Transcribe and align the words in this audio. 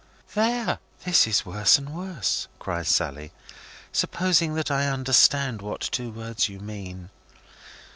"There! 0.33 0.79
This 1.05 1.27
is 1.27 1.45
worse 1.45 1.77
and 1.77 1.93
worse," 1.93 2.47
cries 2.57 2.87
Sally, 2.87 3.31
"supposing 3.91 4.55
that 4.55 4.71
I 4.71 4.87
understand 4.87 5.61
what 5.61 5.79
two 5.81 6.09
words 6.09 6.49
you 6.49 6.59
mean." 6.59 7.11